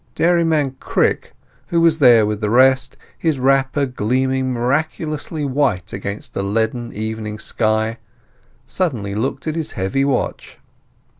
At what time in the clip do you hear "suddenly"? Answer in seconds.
8.65-9.13